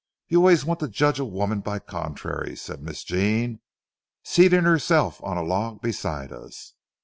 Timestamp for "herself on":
4.63-5.35